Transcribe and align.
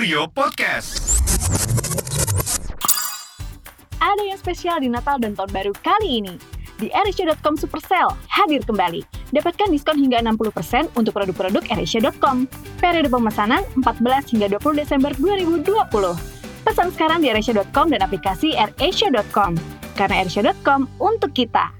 Kurio 0.00 0.24
Podcast. 0.32 1.20
Ada 4.00 4.22
yang 4.32 4.40
spesial 4.40 4.80
di 4.80 4.88
Natal 4.88 5.20
dan 5.20 5.36
Tahun 5.36 5.52
Baru 5.52 5.76
kali 5.84 6.24
ini. 6.24 6.40
Di 6.80 6.88
AirAsia.com 6.88 7.60
Supercell 7.60 8.08
hadir 8.32 8.64
kembali. 8.64 9.04
Dapatkan 9.36 9.68
diskon 9.68 10.00
hingga 10.00 10.24
60% 10.24 10.96
untuk 10.96 11.12
produk-produk 11.12 11.60
AirAsia.com. 11.68 12.48
Periode 12.80 13.12
pemesanan 13.12 13.60
14 13.76 14.32
hingga 14.32 14.48
20 14.56 14.80
Desember 14.80 15.12
2020. 15.20 15.68
Pesan 16.64 16.88
sekarang 16.96 17.20
di 17.20 17.28
AirAsia.com 17.28 17.92
dan 17.92 18.00
aplikasi 18.00 18.56
AirAsia.com. 18.56 19.60
Karena 20.00 20.24
AirAsia.com 20.24 20.88
untuk 20.96 21.36
kita. 21.36 21.79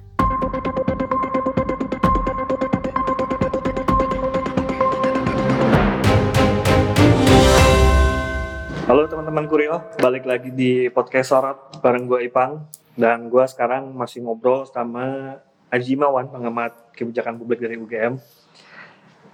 Kurio, 9.70 9.86
balik 10.02 10.26
lagi 10.26 10.50
di 10.50 10.90
podcast 10.90 11.30
Sorot 11.30 11.78
bareng 11.78 12.10
gue 12.10 12.26
Ipang 12.26 12.66
dan 12.98 13.30
gue 13.30 13.44
sekarang 13.46 13.94
masih 13.94 14.26
ngobrol 14.26 14.66
sama 14.66 15.38
Aji 15.70 15.94
Mawan, 15.94 16.26
pengamat 16.26 16.74
kebijakan 16.90 17.38
publik 17.38 17.62
dari 17.62 17.78
UGM. 17.78 18.18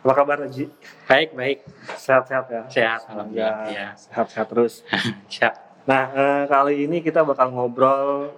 Apa 0.04 0.12
kabar 0.12 0.44
Aji? 0.44 0.68
Baik, 1.08 1.32
baik. 1.32 1.64
Sehat-sehat 1.96 2.52
ya? 2.52 2.62
Sehat, 2.68 3.00
alhamdulillah. 3.08 3.64
Ya. 3.72 3.96
Sehat-sehat 3.96 4.52
terus. 4.52 4.84
Siap. 5.32 5.56
Nah, 5.88 6.12
eh, 6.12 6.44
kali 6.52 6.84
ini 6.84 7.00
kita 7.00 7.24
bakal 7.24 7.56
ngobrol 7.56 8.36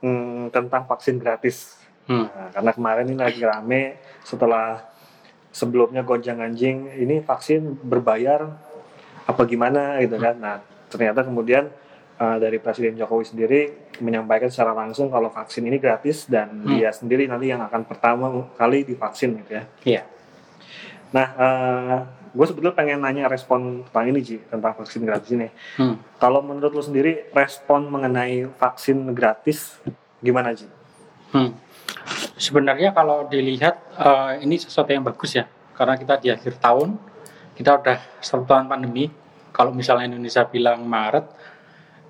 hmm, 0.00 0.48
tentang 0.48 0.88
vaksin 0.88 1.20
gratis. 1.20 1.76
Hmm. 2.08 2.24
Nah, 2.24 2.56
karena 2.56 2.72
kemarin 2.72 3.04
ini 3.12 3.20
lagi 3.20 3.44
rame 3.44 4.00
setelah 4.24 4.80
sebelumnya 5.52 6.08
gonjang 6.08 6.40
anjing, 6.40 6.88
ini 6.88 7.20
vaksin 7.20 7.84
berbayar 7.84 8.48
apa 9.28 9.42
gimana 9.44 10.00
gitu 10.00 10.16
kan. 10.16 10.40
Nah, 10.40 10.72
ternyata 10.94 11.26
kemudian 11.26 11.66
uh, 12.22 12.38
dari 12.38 12.62
Presiden 12.62 12.94
Jokowi 12.94 13.26
sendiri 13.26 13.60
menyampaikan 13.98 14.46
secara 14.46 14.70
langsung 14.70 15.10
kalau 15.10 15.34
vaksin 15.34 15.66
ini 15.66 15.82
gratis 15.82 16.30
dan 16.30 16.62
Hmm. 16.62 16.78
dia 16.78 16.94
sendiri 16.94 17.26
nanti 17.26 17.50
yang 17.50 17.62
akan 17.66 17.82
pertama 17.82 18.30
kali 18.54 18.86
divaksin 18.86 19.42
gitu 19.42 19.58
ya. 19.58 19.64
Iya. 19.82 20.02
Nah, 21.14 21.26
gue 22.34 22.42
sebetulnya 22.42 22.74
pengen 22.74 22.98
nanya 23.06 23.30
respon 23.30 23.86
tentang 23.86 24.10
ini 24.10 24.18
Ji, 24.18 24.36
tentang 24.50 24.74
vaksin 24.74 25.06
gratis 25.06 25.30
ini. 25.30 25.46
Hmm. 25.78 26.02
Kalau 26.18 26.42
menurut 26.42 26.74
lo 26.74 26.82
sendiri 26.82 27.30
respon 27.30 27.86
mengenai 27.86 28.50
vaksin 28.58 28.98
gratis 29.14 29.78
gimana 30.18 30.50
Ji? 30.50 30.66
Hmm. 31.30 31.54
Sebenarnya 32.34 32.90
kalau 32.90 33.30
dilihat 33.30 33.78
eh, 33.94 34.42
ini 34.42 34.58
sesuatu 34.58 34.90
yang 34.90 35.06
bagus 35.06 35.38
ya, 35.38 35.46
karena 35.78 35.94
kita 35.94 36.18
di 36.18 36.34
akhir 36.34 36.58
tahun 36.58 36.98
kita 37.54 37.70
udah 37.78 37.98
satu 38.18 38.42
tahun 38.42 38.66
pandemi. 38.66 39.14
Kalau 39.54 39.70
misalnya 39.70 40.10
Indonesia 40.10 40.42
bilang 40.50 40.82
Maret, 40.82 41.30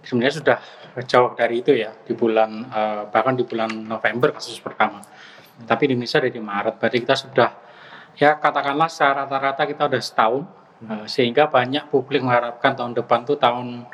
sebenarnya 0.01 0.35
sudah 0.41 0.59
jauh 1.05 1.37
dari 1.37 1.61
itu 1.61 1.77
ya 1.77 1.93
di 1.93 2.17
bulan 2.17 2.51
eh, 2.73 3.03
bahkan 3.13 3.37
di 3.37 3.45
bulan 3.45 3.69
November 3.85 4.33
kasus 4.33 4.57
pertama. 4.65 5.05
Tapi 5.69 5.83
di 5.87 5.93
Indonesia 5.93 6.19
dari 6.25 6.41
Maret, 6.41 6.81
berarti 6.81 6.99
kita 7.05 7.15
sudah 7.15 7.51
ya 8.17 8.41
katakanlah 8.41 8.89
secara 8.89 9.29
rata-rata 9.29 9.63
kita 9.69 9.83
udah 9.93 10.01
setahun, 10.01 10.43
eh, 10.89 11.05
sehingga 11.05 11.53
banyak 11.53 11.93
publik 11.93 12.25
mengharapkan 12.25 12.73
tahun 12.73 12.97
depan 12.97 13.29
tuh 13.29 13.37
tahun 13.37 13.85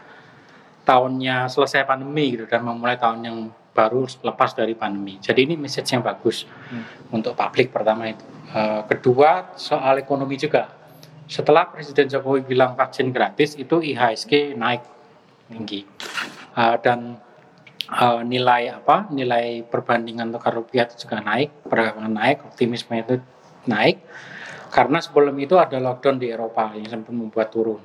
tahunnya 0.87 1.51
selesai 1.51 1.84
pandemi 1.84 2.39
gitu 2.39 2.47
dan 2.48 2.65
memulai 2.65 2.97
tahun 2.97 3.21
yang 3.21 3.39
baru 3.71 4.06
lepas 4.06 4.51
dari 4.55 4.75
pandemi. 4.75 5.19
Jadi 5.23 5.47
ini 5.47 5.55
message 5.55 5.95
yang 5.95 6.03
bagus 6.03 6.45
Hmm. 6.71 6.83
untuk 7.15 7.34
publik 7.39 7.71
pertama 7.71 8.11
itu. 8.11 8.25
Eh, 8.51 8.83
kedua 8.91 9.55
soal 9.55 10.03
ekonomi 10.03 10.34
juga. 10.34 10.80
Setelah 11.31 11.70
Presiden 11.70 12.11
Jokowi 12.11 12.42
bilang 12.42 12.75
vaksin 12.75 13.14
gratis 13.14 13.55
itu 13.55 13.78
IHSG 13.78 14.59
naik 14.59 14.83
tinggi. 15.47 15.87
Eh, 16.59 16.77
dan 16.83 17.22
eh, 17.87 18.22
nilai 18.27 18.75
apa 18.75 19.06
nilai 19.14 19.62
perbandingan 19.62 20.34
tukar 20.34 20.59
rupiah 20.59 20.91
itu 20.91 21.06
juga 21.06 21.22
naik 21.22 21.71
perdagangan 21.71 22.10
naik 22.10 22.43
optimisme 22.50 22.99
itu 22.99 23.22
naik. 23.71 24.03
Karena 24.75 24.99
sebelum 24.99 25.38
itu 25.38 25.55
ada 25.55 25.78
lockdown 25.78 26.19
di 26.19 26.34
Eropa 26.34 26.75
yang 26.75 26.91
sempat 26.91 27.15
membuat 27.15 27.55
turun. 27.55 27.82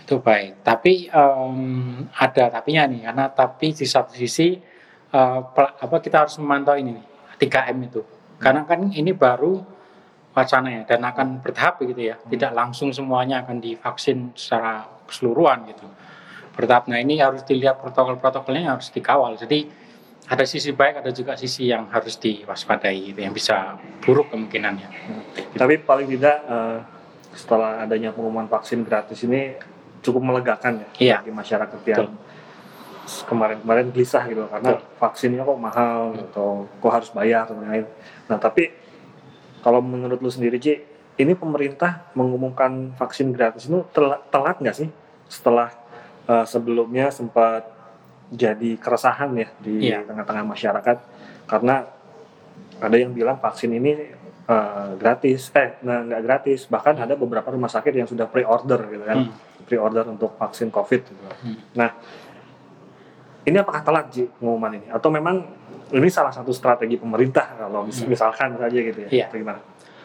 Itu 0.00 0.24
baik. 0.24 0.64
Tapi 0.64 1.12
em, 1.12 1.56
ada 2.16 2.52
tapinya 2.52 2.88
nih 2.88 3.04
karena 3.04 3.24
tapi 3.32 3.76
di 3.76 3.84
satu 3.84 4.16
sisi 4.16 4.56
pel- 5.52 5.76
apa 5.76 5.96
kita 6.00 6.24
harus 6.24 6.36
memantau 6.40 6.76
ini 6.76 6.96
3M 7.36 7.78
itu. 7.84 8.00
Karena 8.36 8.68
kan 8.68 8.92
ini 8.92 9.16
baru 9.16 9.75
wacana 10.36 10.68
ya 10.68 10.82
dan 10.84 11.00
akan 11.00 11.40
bertahap 11.40 11.80
gitu 11.80 12.12
ya. 12.12 12.20
Tidak 12.20 12.52
langsung 12.52 12.92
semuanya 12.92 13.40
akan 13.40 13.56
divaksin 13.56 14.36
secara 14.36 14.84
keseluruhan 15.08 15.64
gitu. 15.72 15.88
Bertahap. 16.52 16.92
Nah 16.92 17.00
ini 17.00 17.16
harus 17.16 17.40
dilihat 17.48 17.80
protokol-protokolnya 17.80 18.76
harus 18.76 18.92
dikawal. 18.92 19.40
Jadi 19.40 19.64
ada 20.28 20.44
sisi 20.44 20.76
baik 20.76 21.00
ada 21.00 21.10
juga 21.14 21.38
sisi 21.40 21.72
yang 21.72 21.88
harus 21.88 22.20
diwaspadai 22.20 23.14
gitu, 23.14 23.18
yang 23.24 23.32
bisa 23.32 23.80
buruk 24.04 24.28
kemungkinannya. 24.28 24.88
Tapi 25.56 25.80
paling 25.80 26.10
tidak 26.12 26.36
eh, 26.44 26.78
setelah 27.32 27.80
adanya 27.80 28.12
pengumuman 28.12 28.44
vaksin 28.48 28.84
gratis 28.84 29.24
ini 29.24 29.56
cukup 30.04 30.20
melegakan 30.20 30.84
ya 30.84 30.88
Iya. 31.00 31.16
bagi 31.24 31.32
masyarakat 31.32 31.80
yang 31.88 32.08
kemarin-kemarin 33.06 33.94
gelisah 33.94 34.26
gitu 34.26 34.50
karena 34.50 34.82
vaksinnya 34.98 35.46
kok 35.46 35.60
mahal 35.62 36.10
atau 36.30 36.66
kok 36.66 36.90
harus 36.92 37.10
bayar 37.14 37.46
dan 37.46 37.62
lain-lain. 37.62 37.86
Nah 38.26 38.38
tapi 38.42 38.74
kalau 39.60 39.80
menurut 39.80 40.18
lu 40.18 40.28
sendiri 40.28 40.56
Ci, 40.56 40.74
ini 41.16 41.32
pemerintah 41.32 42.12
mengumumkan 42.12 42.92
vaksin 42.94 43.32
gratis 43.32 43.66
itu 43.66 43.80
telat, 43.90 44.20
telat 44.28 44.56
nggak 44.60 44.76
sih 44.76 44.88
setelah 45.26 45.72
eh, 46.26 46.44
sebelumnya 46.44 47.08
sempat 47.08 47.66
jadi 48.26 48.74
keresahan 48.76 49.30
ya 49.38 49.48
di 49.62 49.86
Iya. 49.86 50.02
tengah-tengah 50.02 50.44
masyarakat 50.44 50.96
karena 51.46 51.86
ada 52.76 52.96
yang 52.98 53.14
bilang 53.14 53.38
vaksin 53.38 53.70
ini 53.72 54.12
eh, 54.46 54.90
gratis, 54.94 55.50
eh 55.54 55.74
nggak 55.82 56.22
gratis, 56.22 56.70
bahkan 56.70 56.94
ada 56.94 57.14
beberapa 57.14 57.50
rumah 57.50 57.66
sakit 57.66 57.90
yang 57.90 58.06
sudah 58.06 58.30
pre-order 58.30 58.78
gitu 58.86 59.02
kan, 59.02 59.18
Hmm. 59.26 59.34
pre-order 59.66 60.06
untuk 60.06 60.38
vaksin 60.38 60.70
COVID. 60.70 61.00
Gitu. 61.02 61.18
Hmm. 61.18 61.58
Nah, 61.74 61.90
ini 63.42 63.56
apakah 63.58 63.82
telat 63.82 64.06
Ji 64.10 64.26
pengumuman 64.38 64.78
ini, 64.78 64.86
atau 64.90 65.10
memang 65.10 65.46
ini 65.94 66.08
salah 66.10 66.34
satu 66.34 66.50
strategi 66.50 66.98
pemerintah 66.98 67.54
kalau 67.54 67.86
Hmm. 67.86 68.10
misalkan 68.10 68.58
saja 68.58 68.78
gitu 68.78 69.06
ya? 69.06 69.10
Iya. 69.22 69.26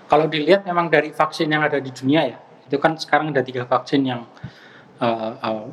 Kalau 0.06 0.28
dilihat 0.28 0.68
memang 0.68 0.92
dari 0.92 1.09
vaksin 1.16 1.47
yang 1.47 1.64
ada 1.64 1.80
di 1.80 1.90
dunia 1.90 2.22
ya, 2.28 2.38
itu 2.68 2.78
kan 2.78 3.00
sekarang 3.00 3.31
ada 3.34 3.42
tiga 3.42 3.66
vaksin 3.66 4.06
yang 4.06 4.22
eh, 5.02 5.31
eh, 5.34 5.66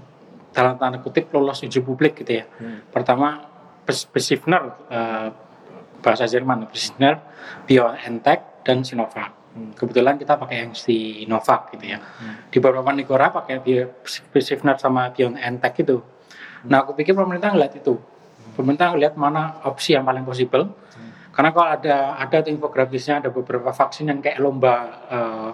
dalam 0.56 0.80
tanda 0.80 0.98
kutip 1.04 1.28
lolos 1.36 1.60
uji 1.60 1.84
publik 1.84 2.24
gitu 2.24 2.40
ya. 2.40 2.44
Hmm. 2.56 2.80
Pertama 2.88 3.44
Besifner 3.84 4.72
eh, 4.88 5.28
bahasa 6.00 6.24
Jerman, 6.24 6.70
Besifner, 6.72 7.20
BioNTech 7.68 8.64
dan 8.64 8.80
Sinovac. 8.86 9.36
Hmm. 9.52 9.76
Kebetulan 9.76 10.16
kita 10.16 10.40
pakai 10.40 10.64
yang 10.64 10.72
Sinovac 10.72 11.74
gitu 11.76 11.84
ya. 11.84 11.98
Hmm. 12.00 12.48
Di 12.48 12.56
beberapa 12.56 12.88
negara 12.94 13.28
pakai 13.28 13.60
Besifner 14.32 14.80
sama 14.80 15.12
BioNTech 15.12 15.84
itu. 15.84 16.00
Nah, 16.66 16.82
aku 16.82 16.96
pikir 16.96 17.12
pemerintah 17.14 17.52
ngeliat 17.52 17.76
itu. 17.76 17.98
Pemerintah 18.58 18.90
ngeliat 18.90 19.14
mana 19.14 19.62
opsi 19.62 19.94
yang 19.94 20.02
paling 20.02 20.26
possible. 20.26 20.74
Karena 21.30 21.54
kalau 21.54 21.70
ada 21.70 21.96
ada 22.18 22.36
tuh 22.42 22.50
infografisnya 22.50 23.22
ada 23.22 23.30
beberapa 23.30 23.70
vaksin 23.70 24.10
yang 24.10 24.18
kayak 24.18 24.42
lomba 24.42 24.74
eh, 25.06 25.50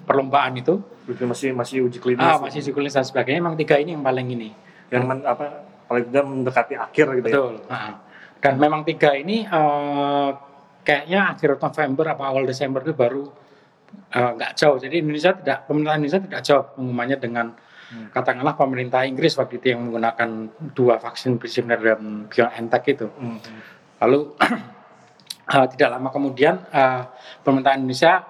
perlombaan 0.00 0.54
itu, 0.54 0.78
Uji- 1.04 1.26
Masih 1.26 1.50
masih 1.52 1.76
uji 1.82 1.98
klinis, 1.98 2.22
ah 2.22 2.38
masih 2.38 2.62
sikulis 2.62 2.88
dan 2.88 3.02
sebagainya. 3.02 3.42
Emang 3.42 3.52
tiga 3.54 3.76
ini 3.76 3.92
yang 3.92 4.00
paling 4.00 4.24
ini. 4.30 4.54
yang 4.88 5.04
men- 5.04 5.26
apa 5.26 5.66
paling 5.84 6.06
tidak 6.06 6.24
mendekati 6.24 6.74
akhir 6.78 7.06
gitu 7.12 7.26
ya? 7.26 7.34
Betul. 7.34 7.54
Ah. 7.66 7.98
Dan 8.38 8.54
memang 8.56 8.86
tiga 8.86 9.10
ini 9.12 9.42
eh, 9.42 10.30
kayaknya 10.80 11.34
akhir 11.34 11.58
November 11.58 12.04
apa 12.08 12.22
awal 12.24 12.46
Desember 12.46 12.80
itu 12.80 12.94
baru 12.94 13.26
eh, 14.08 14.30
nggak 14.32 14.52
jauh. 14.54 14.78
Jadi 14.78 15.02
Indonesia 15.02 15.34
tidak 15.34 15.66
pemerintah 15.66 15.98
Indonesia 15.98 16.20
tidak 16.22 16.40
jauh 16.40 16.64
pengumumannya 16.72 17.18
dengan 17.18 17.46
Hmm. 17.84 18.08
katakanlah 18.10 18.56
pemerintah 18.56 19.04
Inggris 19.04 19.36
waktu 19.36 19.60
itu 19.60 19.76
yang 19.76 19.86
menggunakan 19.86 20.48
dua 20.72 20.96
vaksin 20.96 21.36
Pfizer 21.36 21.68
dan 21.68 22.26
BioNTech 22.26 22.84
itu. 22.88 23.06
Hmm. 23.12 23.38
Lalu 24.00 24.32
eh, 25.54 25.66
tidak 25.76 25.88
lama 25.92 26.08
kemudian 26.08 26.64
eh, 26.70 27.02
pemerintah 27.44 27.76
Indonesia 27.76 28.24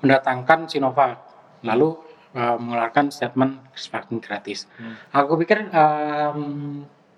mendatangkan 0.00 0.68
Sinovac, 0.68 1.20
lalu 1.62 2.00
eh, 2.32 2.56
mengeluarkan 2.56 3.12
statement 3.12 3.60
vaksin 3.72 4.18
gratis. 4.20 4.64
Hmm. 4.80 4.96
Aku 5.12 5.36
pikir 5.36 5.68
em, 5.68 6.40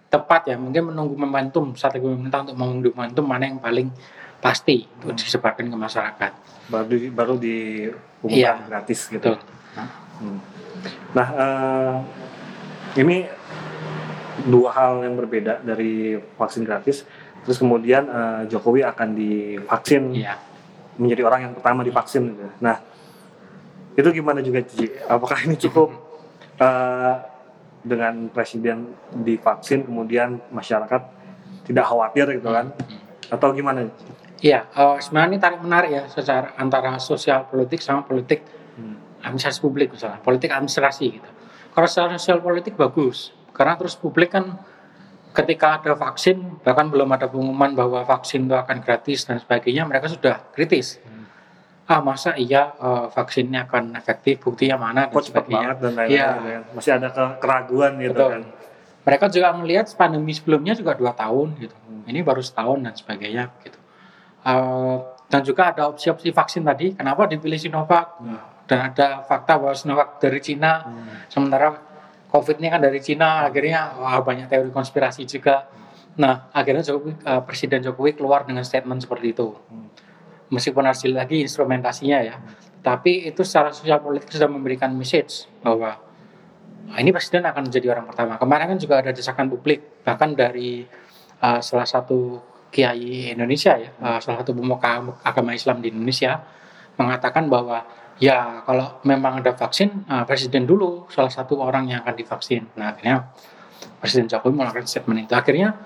tepat 0.06 0.50
ya, 0.50 0.56
mungkin 0.56 0.90
menunggu 0.90 1.14
momentum 1.14 1.74
strategi 1.74 2.06
pemerintah 2.06 2.46
untuk 2.46 2.56
menunggu 2.56 2.90
momentum 2.94 3.24
mana 3.26 3.46
yang 3.46 3.58
paling 3.58 3.90
pasti 4.36 4.86
untuk 5.00 5.14
Hmm. 5.14 5.22
disebarkan 5.22 5.66
ke 5.66 5.76
masyarakat. 5.76 6.32
Baru 6.66 6.84
di, 6.90 7.08
baru 7.10 7.34
diumumkan 7.38 8.34
Iya. 8.34 8.52
gratis 8.66 9.06
gitu. 9.06 9.34
Betul. 9.34 9.38
Hmm. 10.16 10.38
Nah, 11.12 11.28
eh, 11.32 11.94
ini 12.96 13.26
dua 14.46 14.70
hal 14.70 15.02
yang 15.02 15.16
berbeda 15.16 15.60
dari 15.60 16.14
vaksin 16.36 16.62
gratis. 16.62 17.02
Terus 17.42 17.56
kemudian 17.56 18.06
eh, 18.06 18.40
Jokowi 18.48 18.82
akan 18.82 19.08
divaksin 19.12 20.12
Iya. 20.12 20.34
menjadi 20.96 21.22
orang 21.24 21.40
yang 21.50 21.52
pertama 21.54 21.80
divaksin. 21.82 22.34
gitu. 22.34 22.48
Nah, 22.58 22.80
itu 23.94 24.08
gimana 24.12 24.40
juga 24.40 24.60
Cici? 24.60 24.90
Apakah 25.06 25.44
ini 25.44 25.56
cukup 25.56 25.92
eh, 26.64 27.14
dengan 27.86 28.26
presiden 28.28 28.90
divaksin 29.14 29.86
kemudian 29.86 30.42
masyarakat 30.50 31.02
tidak 31.64 31.84
khawatir 31.86 32.26
gitu 32.34 32.50
kan? 32.50 32.74
Atau 33.26 33.50
gimana? 33.52 33.86
Iya, 34.36 34.68
eh, 34.68 34.96
sebenarnya 35.00 35.30
ini 35.32 35.38
tarik 35.38 35.60
menarik 35.62 35.90
ya 35.90 36.02
secara 36.06 36.52
antara 36.56 36.98
sosial 36.98 37.46
politik 37.48 37.80
sama 37.80 38.02
politik 38.02 38.42
Hmm. 38.42 38.55
Administrasi 39.26 39.58
publik 39.58 39.90
misalnya, 39.92 40.22
politik 40.22 40.54
administrasi 40.54 41.04
gitu. 41.18 41.30
Kalau 41.74 41.88
secara 41.90 42.16
sosial 42.16 42.40
politik 42.40 42.78
bagus, 42.78 43.34
karena 43.52 43.74
terus 43.76 43.98
publik 43.98 44.32
kan 44.32 44.56
ketika 45.36 45.76
ada 45.76 45.92
vaksin, 45.92 46.62
bahkan 46.64 46.88
belum 46.88 47.12
ada 47.12 47.28
pengumuman 47.28 47.76
bahwa 47.76 48.00
vaksin 48.08 48.48
itu 48.48 48.56
akan 48.56 48.80
gratis 48.80 49.28
dan 49.28 49.36
sebagainya, 49.36 49.84
mereka 49.84 50.08
sudah 50.08 50.40
kritis. 50.56 50.96
Hmm. 51.04 51.28
Ah 51.86 52.00
masa 52.00 52.32
iya 52.34 52.72
eh, 52.72 53.06
vaksinnya 53.12 53.68
akan 53.68 53.92
efektif, 53.94 54.40
buktinya 54.40 54.80
mana 54.80 55.06
dan 55.06 55.12
Kok 55.12 55.22
sebagainya. 55.28 55.76
banget 55.76 55.78
dan 55.84 55.92
lain-lain. 55.92 56.16
Iya. 56.16 56.28
gitu 56.32 56.48
kan. 56.48 56.62
Masih 56.72 56.92
ada 56.96 57.08
ke- 57.12 57.36
keraguan 57.42 57.92
gitu 58.00 58.14
Betul. 58.16 58.30
kan? 58.32 58.42
Mereka 59.06 59.24
juga 59.30 59.48
melihat 59.54 59.86
pandemi 59.94 60.32
sebelumnya 60.34 60.74
juga 60.74 60.92
dua 60.98 61.12
tahun 61.14 61.48
gitu. 61.60 61.76
Hmm. 61.76 62.02
Ini 62.08 62.24
baru 62.24 62.40
setahun 62.42 62.78
dan 62.80 62.94
sebagainya 62.96 63.44
gitu. 63.62 63.78
Eh, 64.46 64.96
dan 65.28 65.40
juga 65.44 65.62
ada 65.74 65.82
opsi-opsi 65.92 66.32
vaksin 66.32 66.64
tadi. 66.64 66.96
Kenapa 66.96 67.28
dipilih 67.28 67.58
Sinovac? 67.60 68.18
Dan 68.66 68.90
ada 68.92 69.22
fakta 69.22 69.62
bahwa 69.62 69.74
Sinovac 69.78 70.18
dari 70.18 70.42
Cina, 70.42 70.82
Hmm. 70.82 71.30
sementara 71.30 71.78
COVID 72.26 72.58
ini 72.58 72.68
kan 72.68 72.82
dari 72.82 72.98
Cina. 72.98 73.46
Akhirnya 73.46 73.94
wah, 73.96 74.18
banyak 74.20 74.50
teori 74.50 74.74
konspirasi 74.74 75.22
juga. 75.24 75.70
Nah, 76.18 76.50
akhirnya 76.50 76.82
Jokowi, 76.82 77.12
eh, 77.22 77.42
Presiden 77.46 77.80
Jokowi 77.86 78.18
keluar 78.18 78.42
dengan 78.42 78.66
statement 78.66 79.04
seperti 79.06 79.32
itu. 79.36 79.54
Hmm. 79.54 79.88
Meskipun 80.50 80.82
harus 80.86 81.02
dilihat 81.02 81.26
lagi 81.26 81.42
instrumentasinya 81.42 82.18
ya, 82.22 82.38
tapi 82.82 83.26
itu 83.26 83.42
secara 83.42 83.74
sosial 83.74 83.98
politik 83.98 84.30
sudah 84.30 84.46
memberikan 84.46 84.94
message 84.94 85.50
bahwa 85.58 85.98
"Ah, 86.86 86.98
ini 87.02 87.10
presiden 87.10 87.42
akan 87.42 87.66
menjadi 87.66 87.90
orang 87.98 88.06
pertama. 88.06 88.38
Kemarin 88.38 88.66
kan 88.70 88.78
juga 88.78 89.02
ada 89.02 89.10
desakan 89.10 89.50
publik, 89.50 90.06
bahkan 90.06 90.38
dari 90.38 90.86
uh, 91.42 91.58
salah 91.58 91.82
satu 91.82 92.38
kiai 92.70 93.34
Indonesia 93.34 93.74
ya, 93.74 93.90
uh, 93.98 94.22
salah 94.22 94.46
satu 94.46 94.54
pemuka 94.54 95.02
agama 95.26 95.50
Islam 95.50 95.82
di 95.82 95.90
Indonesia 95.90 96.38
mengatakan 96.94 97.50
bahwa 97.50 97.82
ya 98.16 98.64
kalau 98.64 99.00
memang 99.04 99.44
ada 99.44 99.52
vaksin, 99.52 100.04
uh, 100.08 100.24
presiden 100.24 100.64
dulu 100.64 101.08
salah 101.12 101.32
satu 101.32 101.60
orang 101.60 101.92
yang 101.92 102.00
akan 102.04 102.14
divaksin. 102.16 102.64
Nah 102.76 102.96
akhirnya 102.96 103.28
Presiden 104.00 104.28
Jokowi 104.28 104.54
melakukan 104.56 104.88
statement 104.88 105.28
itu. 105.28 105.34
Akhirnya 105.36 105.76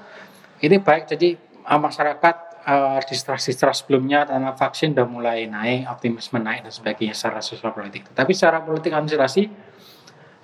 ini 0.60 0.76
baik 0.82 1.10
jadi 1.10 1.38
uh, 1.66 1.80
masyarakat 1.80 2.36
uh, 2.66 2.98
distrust-distrust 3.06 3.86
sebelumnya 3.86 4.26
karena 4.26 4.50
vaksin 4.54 4.92
udah 4.94 5.06
mulai 5.06 5.46
naik, 5.46 5.88
optimisme 5.88 6.38
naik 6.42 6.66
dan 6.66 6.72
sebagainya 6.74 7.14
secara 7.14 7.40
sosial 7.40 7.72
politik. 7.72 8.10
Tapi 8.12 8.32
secara 8.34 8.62
politik 8.62 8.92
administrasi 8.92 9.42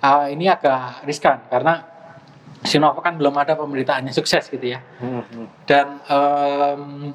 uh, 0.01 0.27
ini 0.31 0.47
agak 0.47 1.05
riskan 1.05 1.45
karena 1.51 1.95
Sinovac 2.65 3.05
kan 3.05 3.15
belum 3.21 3.37
ada 3.37 3.53
pemberitaannya 3.53 4.09
sukses 4.09 4.49
gitu 4.49 4.73
ya. 4.73 4.81
Hmm. 4.97 5.45
Dan 5.69 6.01
em, 6.09 7.13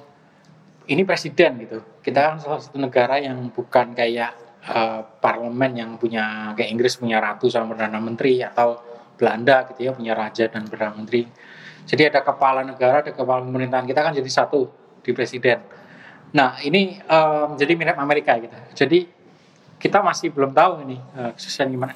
ini 0.86 1.02
presiden 1.02 1.66
gitu. 1.66 1.82
Kita 1.98 2.30
kan 2.30 2.36
salah 2.38 2.62
satu 2.62 2.78
negara 2.78 3.18
yang 3.18 3.50
bukan 3.50 3.90
kayak 3.90 4.38
eh, 4.66 5.00
parlemen 5.20 5.72
yang 5.74 5.90
punya 5.98 6.54
kayak 6.54 6.70
Inggris 6.70 6.94
punya 6.98 7.18
ratu 7.18 7.50
sama 7.50 7.74
perdana 7.74 7.98
menteri 7.98 8.42
atau 8.42 8.78
Belanda 9.18 9.66
gitu 9.70 9.86
ya 9.86 9.92
punya 9.94 10.12
raja 10.14 10.46
dan 10.50 10.66
perdana 10.66 10.94
menteri. 10.94 11.26
Jadi 11.82 12.02
ada 12.10 12.22
kepala 12.22 12.62
negara, 12.62 13.02
ada 13.02 13.10
kepala 13.10 13.42
pemerintahan 13.42 13.86
kita 13.86 14.00
kan 14.02 14.12
jadi 14.14 14.30
satu 14.30 14.70
di 15.02 15.10
presiden. 15.10 15.62
Nah 16.34 16.58
ini 16.62 16.98
em, 17.02 17.48
jadi 17.58 17.74
mirip 17.74 17.98
Amerika 17.98 18.38
gitu. 18.38 18.54
Jadi 18.74 19.06
kita 19.82 19.98
masih 19.98 20.30
belum 20.30 20.54
tahu 20.54 20.86
ini 20.86 20.98
kesuksesan 21.34 21.70
gimana. 21.74 21.94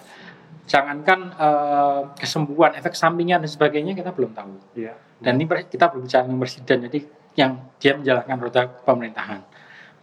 Jangankan 0.67 1.21
eh, 1.39 2.01
kesembuhan, 2.19 2.75
efek 2.75 2.99
sampingnya 2.99 3.39
dan 3.39 3.47
sebagainya 3.47 3.95
kita 3.95 4.11
belum 4.11 4.35
tahu 4.35 4.55
Iya. 4.75 4.99
dan 5.23 5.39
ini 5.41 5.47
kita 5.49 5.89
berbicara 5.89 6.27
dengan 6.29 6.43
presiden 6.43 6.79
jadi 6.91 6.99
yang 7.39 7.53
dia 7.81 7.97
menjalankan 7.97 8.37
roda 8.37 8.63
pemerintahan 8.85 9.41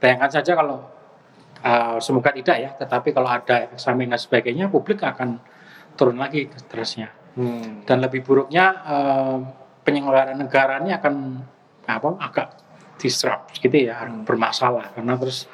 bayangkan 0.01 0.29
saja 0.33 0.57
kalau 0.57 0.81
uh, 1.63 1.97
semoga 2.03 2.29
tidak 2.35 2.57
ya 2.59 2.69
tetapi 2.75 3.09
kalau 3.15 3.27
ada 3.31 3.65
efek 3.65 3.79
samping 3.79 4.11
dan 4.11 4.19
sebagainya 4.19 4.67
publik 4.69 5.01
akan 5.01 5.39
turun 5.95 6.19
lagi 6.19 6.51
terusnya 6.69 7.09
Hmm. 7.33 7.81
dan 7.89 7.97
lebih 7.97 8.21
buruknya 8.21 8.65
uh, 8.85 9.41
penyelenggaraan 9.81 10.37
negara 10.37 10.77
ini 10.85 10.93
akan 10.93 11.41
apa 11.89 12.09
agak 12.21 12.47
disrupt 13.01 13.57
gitu 13.57 13.89
ya 13.89 14.05
Hmm. 14.05 14.21
bermasalah 14.21 14.93
karena 14.93 15.17
terus 15.17 15.49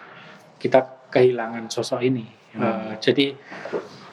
kita 0.60 1.08
kehilangan 1.08 1.72
sosok 1.72 2.04
ini 2.04 2.28
Hmm. 2.52 2.60
Uh, 2.60 2.94
jadi 3.00 3.38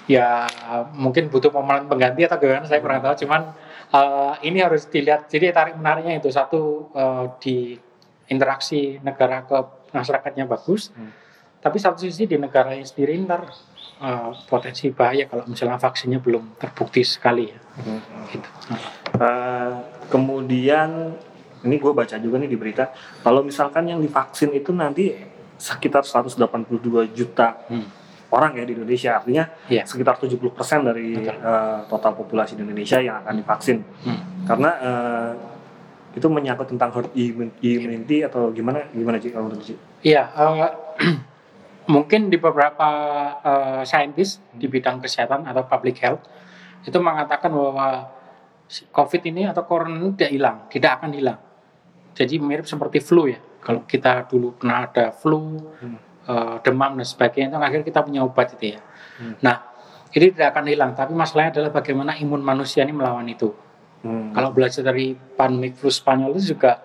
ya 0.07 0.47
mungkin 0.95 1.27
butuh 1.27 1.51
pemeran 1.51 1.91
pengganti 1.91 2.23
atau 2.23 2.39
gimana 2.39 2.63
saya 2.71 2.79
kurang 2.79 3.03
tahu 3.03 3.27
cuman 3.27 3.51
uh, 3.91 4.39
ini 4.47 4.63
harus 4.63 4.87
dilihat 4.87 5.27
jadi 5.27 5.51
tarik 5.51 5.75
menariknya 5.75 6.23
itu 6.23 6.31
satu 6.31 6.95
uh, 6.95 7.35
di 7.43 7.75
interaksi 8.31 9.03
negara 9.03 9.43
ke 9.43 9.59
masyarakatnya 9.91 10.47
bagus 10.47 10.95
Hmm. 10.95 11.11
Tapi 11.59 11.77
satu 11.77 11.99
sisi 11.99 12.25
di 12.25 12.37
negaranya 12.37 12.83
sendiri 12.83 13.19
ntar 13.23 13.49
uh, 13.99 14.31
potensi 14.45 14.89
bahaya 14.89 15.27
kalau 15.27 15.45
misalnya 15.45 15.77
vaksinnya 15.77 16.19
belum 16.19 16.57
terbukti 16.57 17.03
sekali 17.03 17.49
ya 17.49 17.59
Hmm. 17.77 18.01
gitu. 18.27 18.49
Eh, 19.17 19.73
kemudian 20.09 21.13
ini 21.61 21.77
gue 21.77 21.93
baca 21.93 22.17
juga 22.17 22.37
nih 22.37 22.49
di 22.49 22.57
berita 22.57 22.89
kalau 23.21 23.41
misalkan 23.41 23.85
yang 23.85 24.01
divaksin 24.01 24.49
itu 24.51 24.73
nanti 24.73 25.13
sekitar 25.57 26.01
182 26.01 26.73
juta 27.11 27.61
Hmm. 27.67 27.85
orang 28.29 28.57
ya 28.57 28.65
di 28.65 28.73
Indonesia 28.73 29.13
artinya 29.15 29.45
Iya. 29.67 29.85
sekitar 29.85 30.17
70% 30.17 30.49
dari 30.83 31.17
Betul. 31.17 31.37
eh, 31.37 31.81
total 31.87 32.13
populasi 32.15 32.57
di 32.57 32.63
Indonesia 32.63 32.97
yang 32.99 33.21
akan 33.21 33.35
divaksin 33.37 33.79
Hmm. 34.03 34.21
karena 34.45 34.71
eh, 34.79 35.31
itu 36.17 36.27
menyangkut 36.27 36.69
tentang 36.71 36.89
herd 36.91 37.13
immun- 37.13 37.53
immunity 37.61 38.25
atau 38.25 38.49
gimana 38.49 38.89
gimana 38.91 39.21
sih 39.21 39.29
kalau 39.29 39.53
menurut? 39.53 39.69
Iya, 40.01 40.33
eh, 40.33 40.73
mungkin 41.87 42.29
di 42.31 42.39
beberapa 42.39 42.89
eh, 43.43 43.83
saintis 43.87 44.43
di 44.55 44.67
bidang 44.67 44.99
kesehatan 45.03 45.47
atau 45.47 45.63
public 45.67 46.03
health 46.03 46.23
itu 46.87 46.99
mengatakan 47.03 47.51
bahwa 47.51 48.11
COVID 48.67 49.23
ini 49.31 49.47
atau 49.47 49.63
corona 49.63 49.95
ini 49.95 50.15
tidak 50.19 50.31
hilang, 50.35 50.57
tidak 50.67 50.91
akan 50.99 51.11
hilang. 51.15 51.39
Jadi 52.19 52.43
mirip 52.43 52.67
seperti 52.67 52.99
flu 52.99 53.31
ya. 53.31 53.39
Kalau 53.63 53.87
kita 53.87 54.27
dulu 54.27 54.55
pernah 54.59 54.87
ada 54.87 55.11
flu, 55.15 55.59
Hmm. 55.83 55.99
eh, 56.27 56.57
demam 56.67 56.99
dan 56.99 57.07
sebagainya, 57.07 57.55
itu 57.55 57.59
akhirnya 57.59 57.87
kita 57.87 58.01
punya 58.03 58.21
obat 58.27 58.59
itu 58.59 58.75
ya. 58.75 58.81
Hmm. 59.23 59.35
Nah, 59.43 59.57
ini 60.11 60.35
tidak 60.35 60.55
akan 60.55 60.65
hilang. 60.67 60.91
Tapi 60.99 61.13
masalahnya 61.15 61.59
adalah 61.59 61.71
bagaimana 61.71 62.19
imun 62.19 62.43
manusia 62.43 62.83
ini 62.83 62.95
melawan 62.95 63.27
itu. 63.31 63.55
Hmm. 64.03 64.35
Kalau 64.35 64.51
belajar 64.51 64.83
dari 64.83 65.15
pandemi 65.15 65.71
flu 65.71 65.91
Spanyol 65.91 66.35
itu 66.39 66.55
juga 66.55 66.83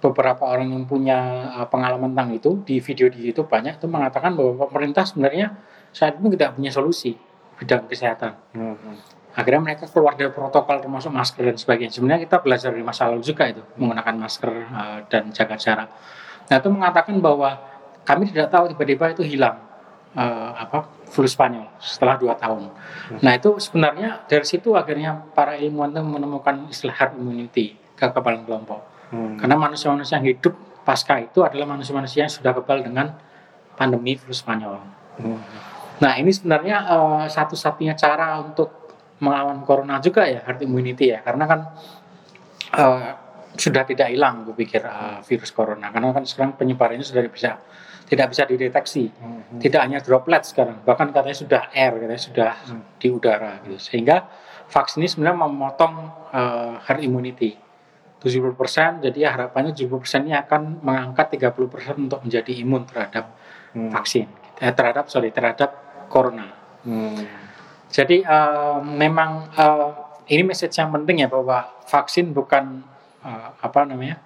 beberapa 0.00 0.44
orang 0.44 0.72
yang 0.72 0.84
punya 0.84 1.48
uh, 1.56 1.66
pengalaman 1.68 2.12
tentang 2.12 2.30
itu 2.36 2.50
di 2.62 2.76
video 2.84 3.08
di 3.08 3.32
YouTube 3.32 3.48
banyak 3.48 3.80
itu 3.80 3.88
mengatakan 3.88 4.36
bahwa 4.36 4.68
pemerintah 4.68 5.08
sebenarnya 5.08 5.56
saat 5.92 6.20
ini 6.20 6.36
tidak 6.36 6.56
punya 6.56 6.70
solusi 6.70 7.16
bidang 7.56 7.88
kesehatan. 7.88 8.36
Hmm, 8.52 8.76
hmm. 8.76 8.96
Akhirnya 9.36 9.60
mereka 9.60 9.84
keluar 9.88 10.16
dari 10.16 10.32
protokol 10.32 10.80
termasuk 10.80 11.12
masker 11.12 11.44
dan 11.44 11.56
sebagainya. 11.60 11.92
Sebenarnya 11.92 12.24
kita 12.24 12.40
belajar 12.40 12.72
dari 12.72 12.84
masa 12.84 13.08
lalu 13.08 13.20
juga 13.24 13.44
itu 13.48 13.60
menggunakan 13.76 14.14
masker 14.16 14.50
uh, 14.52 14.98
dan 15.08 15.28
jaga 15.32 15.56
jarak. 15.56 15.88
Nah 16.48 16.56
itu 16.56 16.68
mengatakan 16.72 17.16
bahwa 17.20 17.56
kami 18.04 18.32
tidak 18.32 18.48
tahu 18.48 18.72
tiba-tiba 18.72 19.12
itu 19.12 19.22
hilang 19.24 19.60
uh, 20.16 20.50
apa 20.56 20.88
flu 21.08 21.28
Spanyol 21.28 21.68
setelah 21.80 22.16
dua 22.16 22.34
tahun. 22.36 22.72
Nah 23.20 23.32
itu 23.36 23.60
sebenarnya 23.60 24.24
dari 24.24 24.46
situ 24.48 24.72
akhirnya 24.72 25.20
para 25.36 25.56
ilmuwan 25.56 25.92
itu 25.92 26.02
menemukan 26.04 26.68
istilah 26.72 26.96
herd 26.96 27.20
immunity 27.20 27.76
kekebalan 27.96 28.44
kelompok. 28.48 28.95
Hmm. 29.10 29.38
Karena 29.38 29.54
manusia-manusia 29.54 30.18
yang 30.18 30.26
hidup 30.26 30.54
pasca 30.82 31.18
itu 31.18 31.42
adalah 31.42 31.66
manusia-manusia 31.66 32.26
yang 32.26 32.32
sudah 32.32 32.54
kebal 32.54 32.82
dengan 32.82 33.14
pandemi 33.74 34.14
flu 34.18 34.32
Spanyol. 34.34 34.78
Hmm. 35.18 35.40
Nah 36.02 36.12
ini 36.20 36.30
sebenarnya 36.30 36.76
eh, 36.86 37.24
satu-satunya 37.30 37.94
cara 37.96 38.38
untuk 38.42 38.86
melawan 39.16 39.64
corona 39.64 39.96
juga 39.96 40.28
ya 40.28 40.44
herd 40.44 40.60
immunity 40.60 41.08
ya 41.08 41.24
karena 41.24 41.44
kan 41.48 41.60
eh, 42.76 43.10
sudah 43.56 43.82
tidak 43.88 44.12
hilang 44.12 44.44
gue 44.44 44.52
pikir 44.52 44.84
eh, 44.84 45.18
virus 45.24 45.50
corona 45.56 45.88
karena 45.88 46.12
kan 46.12 46.24
sekarang 46.28 46.52
penyebarannya 46.60 47.00
sudah 47.00 47.24
bisa 47.32 47.56
tidak 48.06 48.30
bisa 48.30 48.44
dideteksi 48.44 49.08
Hmm. 49.16 49.58
tidak 49.58 49.80
hanya 49.88 49.98
droplet 50.04 50.44
sekarang 50.44 50.84
bahkan 50.84 51.10
katanya 51.10 51.36
sudah 51.36 51.62
air 51.72 51.96
katanya 51.96 52.22
sudah 52.22 52.52
Hmm. 52.68 52.82
di 53.00 53.08
udara 53.08 53.64
gitu 53.64 53.80
sehingga 53.80 54.28
vaksin 54.68 55.00
ini 55.00 55.08
sebenarnya 55.08 55.38
memotong 55.48 55.94
eh, 56.36 56.74
herd 56.84 57.00
immunity 57.00 57.56
70% 58.26 59.06
jadi 59.06 59.18
ya 59.18 59.30
harapannya 59.38 59.70
70% 59.70 60.26
ini 60.26 60.34
akan 60.34 60.82
mengangkat 60.82 61.38
30% 61.38 62.10
untuk 62.10 62.20
menjadi 62.26 62.52
imun 62.66 62.82
terhadap 62.84 63.30
Hmm. 63.76 63.92
vaksin 63.92 64.24
eh, 64.56 64.72
terhadap 64.72 65.12
sorry 65.12 65.28
terhadap 65.28 65.70
corona 66.08 66.48
Hmm. 66.86 67.18
jadi 67.92 68.24
eh, 68.24 68.78
memang 68.80 69.52
eh, 69.52 69.90
ini 70.32 70.42
message 70.48 70.74
yang 70.80 70.88
penting 70.94 71.22
ya 71.22 71.28
bahwa 71.28 71.66
vaksin 71.84 72.32
bukan 72.32 72.80
eh, 73.20 73.48
apa 73.60 73.84
namanya 73.84 74.16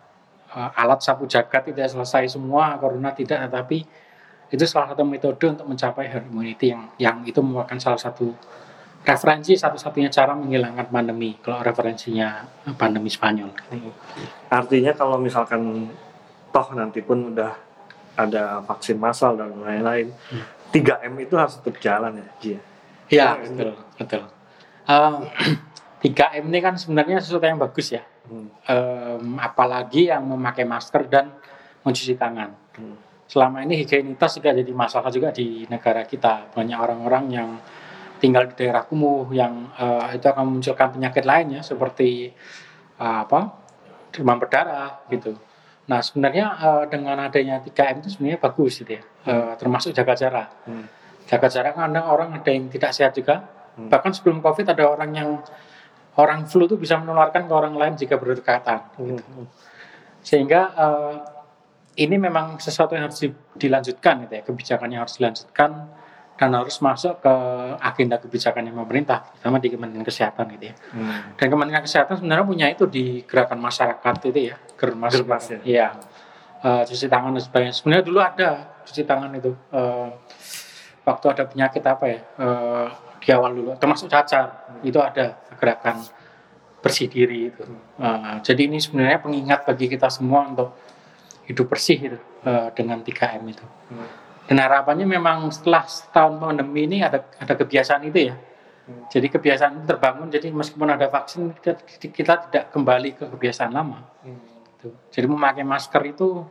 eh, 0.55 0.71
alat 0.81 1.03
sapu 1.03 1.27
jagat 1.27 1.75
tidak 1.75 1.91
selesai 1.91 2.31
semua 2.31 2.79
corona 2.79 3.11
tidak 3.11 3.43
tetapi 3.51 3.83
itu 4.51 4.65
salah 4.67 4.95
satu 4.95 5.03
metode 5.03 5.43
untuk 5.51 5.67
mencapai 5.67 6.07
herd 6.11 6.27
immunity 6.31 6.71
yang 6.71 6.83
yang 6.99 7.17
itu 7.27 7.43
merupakan 7.43 7.79
salah 7.83 7.99
satu 7.99 8.31
referensi 9.01 9.57
satu-satunya 9.57 10.13
cara 10.13 10.37
menghilangkan 10.37 10.93
pandemi 10.93 11.37
kalau 11.41 11.65
referensinya 11.65 12.45
pandemi 12.77 13.09
Spanyol. 13.09 13.49
Artinya 14.53 14.93
kalau 14.93 15.17
misalkan 15.17 15.89
toh 16.53 16.69
nanti 16.77 17.01
pun 17.01 17.33
udah 17.33 17.53
ada 18.19 18.61
vaksin 18.67 19.01
massal 19.01 19.39
dan 19.39 19.57
lain-lain, 19.57 20.13
Hmm. 20.29 20.45
3M 20.71 21.15
itu 21.19 21.35
harus 21.35 21.59
tetap 21.59 21.83
jalan 21.83 22.21
ya, 22.21 22.29
Ji. 22.39 22.53
Iya 23.11 23.29
betul 23.43 23.75
betul. 23.99 24.23
Eh, 24.87 25.19
3M 26.05 26.45
ini 26.53 26.59
kan 26.63 26.79
sebenarnya 26.79 27.19
sesuatu 27.19 27.43
yang 27.49 27.59
bagus 27.59 27.91
ya. 27.91 28.05
Hmm. 28.31 28.47
Em, 28.69 29.41
apalagi 29.43 30.13
yang 30.13 30.23
memakai 30.23 30.63
masker 30.63 31.11
dan 31.11 31.35
mencuci 31.83 32.15
tangan. 32.15 32.55
Hmm. 32.79 32.95
Selama 33.27 33.63
ini 33.67 33.83
higienitas 33.83 34.39
juga 34.39 34.55
jadi 34.55 34.71
masalah 34.71 35.11
juga 35.11 35.35
di 35.35 35.67
negara 35.67 36.07
kita. 36.07 36.51
Banyak 36.55 36.79
orang-orang 36.79 37.25
yang 37.31 37.49
tinggal 38.21 38.47
di 38.47 38.55
daerah 38.55 38.85
kumuh 38.85 39.33
yang 39.33 39.73
eh, 39.75 40.21
itu 40.21 40.27
akan 40.29 40.45
memunculkan 40.45 40.93
penyakit 40.93 41.25
lainnya 41.25 41.65
seperti 41.65 42.31
eh, 43.01 43.19
apa 43.25 43.57
demam 44.13 44.37
berdarah 44.37 45.09
gitu. 45.09 45.35
Nah 45.89 46.05
sebenarnya 46.05 46.47
eh, 46.61 46.85
dengan 46.93 47.17
adanya 47.19 47.65
3M 47.65 48.05
itu 48.05 48.09
sebenarnya 48.15 48.39
bagus 48.39 48.79
gitu 48.85 49.01
ya, 49.01 49.03
Eh, 49.21 49.53
termasuk 49.61 49.93
jaga 49.93 50.17
jarak. 50.17 50.49
Hmm. 50.65 50.89
Jaga 51.29 51.49
jarak 51.53 51.77
kadang 51.77 52.07
orang 52.09 52.33
ada 52.33 52.51
yang 52.51 52.73
tidak 52.73 52.97
sehat 52.97 53.13
juga. 53.13 53.45
Hmm. 53.77 53.93
Bahkan 53.93 54.17
sebelum 54.17 54.41
COVID 54.41 54.73
ada 54.73 54.85
orang 54.89 55.11
yang 55.13 55.29
orang 56.17 56.49
flu 56.49 56.65
itu 56.65 56.81
bisa 56.81 56.97
menularkan 56.97 57.45
ke 57.45 57.53
orang 57.53 57.77
lain 57.77 57.95
jika 58.01 58.17
berdekatan. 58.17 58.81
Hmm. 58.97 59.45
Sehingga 60.25 60.61
eh, 60.73 61.15
ini 62.01 62.17
memang 62.17 62.57
sesuatu 62.57 62.97
yang 62.97 63.13
harus 63.13 63.21
di- 63.21 63.37
dilanjutkan 63.61 64.25
gitu 64.25 64.35
ya, 64.41 64.43
kebijakannya 64.47 64.99
harus 65.05 65.21
dilanjutkan 65.21 65.71
dan 66.41 66.57
harus 66.57 66.81
masuk 66.81 67.21
ke 67.21 67.35
agenda 67.85 68.17
kebijakannya 68.17 68.73
pemerintah, 68.73 69.29
terutama 69.37 69.61
di 69.61 69.69
Kementerian 69.69 70.09
Kesehatan 70.09 70.49
gitu 70.57 70.73
ya. 70.73 70.75
Hmm. 70.97 71.37
Dan 71.37 71.47
Kementerian 71.53 71.85
Kesehatan 71.85 72.17
sebenarnya 72.17 72.47
punya 72.49 72.67
itu 72.73 72.89
di 72.89 73.21
gerakan 73.29 73.61
masyarakat 73.61 74.15
itu 74.25 74.41
ya, 74.49 74.57
germas. 74.81 75.13
Germas 75.13 75.45
ya? 75.53 75.61
Iya. 75.61 75.89
Eh, 76.65 76.83
cuci 76.89 77.13
tangan 77.13 77.37
dan 77.37 77.45
sebagainya. 77.45 77.75
Sebenarnya 77.77 78.05
dulu 78.09 78.19
ada 78.25 78.73
cuci 78.89 79.05
tangan 79.05 79.29
itu. 79.37 79.53
eh, 79.53 80.09
waktu 81.05 81.27
ada 81.29 81.45
penyakit 81.45 81.85
apa 81.85 82.05
ya? 82.09 82.21
eh, 82.25 82.89
di 83.21 83.29
awal 83.37 83.53
dulu, 83.53 83.77
termasuk 83.77 84.09
cacar, 84.09 84.65
itu 84.81 84.97
ada 84.97 85.37
gerakan 85.61 86.01
bersih 86.81 87.13
diri 87.13 87.53
itu. 87.53 87.69
Eh, 88.01 88.37
jadi 88.41 88.65
ini 88.65 88.81
sebenarnya 88.81 89.21
pengingat 89.21 89.69
bagi 89.69 89.93
kita 89.93 90.09
semua 90.09 90.49
untuk 90.49 90.73
hidup 91.45 91.69
bersih 91.69 92.01
itu 92.01 92.19
eh, 92.49 92.69
dengan 92.73 93.05
3M 93.05 93.45
itu. 93.45 93.67
Hmm. 93.93 94.30
Dan 94.51 94.59
harapannya 94.59 95.07
memang 95.07 95.47
setelah 95.55 95.87
setahun 95.87 96.43
pandemi 96.43 96.83
ini 96.83 97.07
ada 97.07 97.23
ada 97.39 97.55
kebiasaan 97.55 98.03
itu 98.11 98.35
ya. 98.35 98.35
Hmm. 98.35 99.07
Jadi 99.07 99.31
kebiasaan 99.31 99.79
itu 99.79 99.87
terbangun. 99.87 100.27
Jadi 100.27 100.51
meskipun 100.51 100.91
ada 100.91 101.07
vaksin 101.07 101.55
kita, 101.55 101.79
kita 102.11 102.35
tidak 102.51 102.65
kembali 102.75 103.15
ke 103.15 103.25
kebiasaan 103.31 103.71
lama. 103.71 104.03
Hmm. 104.27 104.43
Gitu. 104.75 104.91
Jadi 105.15 105.27
memakai 105.31 105.63
masker 105.63 106.03
itu 106.03 106.43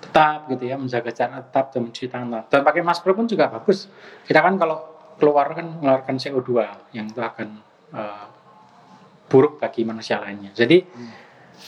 tetap 0.00 0.48
gitu 0.48 0.64
ya, 0.64 0.80
menjaga 0.80 1.12
jarak 1.12 1.52
tetap 1.52 1.68
dan 1.68 1.80
mencuci 1.84 2.08
tangan. 2.08 2.48
Dan 2.48 2.64
pakai 2.64 2.80
masker 2.80 3.12
pun 3.12 3.28
juga 3.28 3.52
bagus. 3.52 3.92
Kita 4.24 4.40
kan 4.40 4.56
kalau 4.56 4.78
keluar 5.20 5.52
kan 5.52 5.68
mengeluarkan 5.84 6.16
CO2 6.16 6.48
yang 6.96 7.12
itu 7.12 7.20
akan 7.20 7.60
eh, 7.92 8.26
buruk 9.28 9.60
bagi 9.60 9.84
manusia 9.84 10.16
lainnya. 10.16 10.48
Jadi 10.56 10.80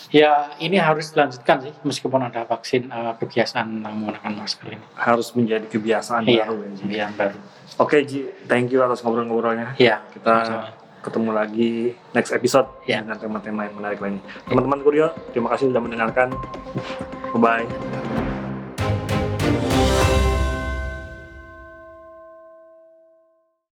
ya 0.08 0.54
ini 0.58 0.76
harus 0.76 1.10
dilanjutkan 1.10 1.62
sih 1.62 1.72
meskipun 1.82 2.20
ada 2.22 2.44
vaksin 2.44 2.88
eh, 2.88 3.14
kebiasaan 3.16 3.82
menggunakan 3.82 4.32
masker 4.34 4.66
ini. 4.72 4.84
Harus 4.94 5.32
menjadi 5.32 5.66
kebiasaan 5.66 6.22
Iya, 6.24 6.46
baru 6.46 6.54
ya, 6.56 6.68
kebiasaan 6.76 7.14
baru. 7.14 7.38
Oke 7.76 7.96
Ji, 8.02 8.20
thank 8.46 8.70
you 8.70 8.80
atas 8.80 9.02
ngobrol-ngobrolnya. 9.02 9.76
Iya, 9.76 10.00
Kita 10.08 10.32
sama-sama. 10.40 10.72
ketemu 11.04 11.30
lagi 11.30 11.70
next 12.14 12.32
episode 12.32 12.66
Ya. 12.84 13.04
dengan 13.04 13.20
tema-tema 13.20 13.68
yang 13.68 13.76
menarik 13.76 14.00
lainnya. 14.00 14.24
Teman-teman 14.48 14.80
Kurio, 14.80 15.12
terima 15.30 15.52
kasih 15.52 15.68
sudah 15.68 15.82
mendengarkan. 15.82 16.32
Bye 17.36 17.40
bye. 17.62 18.15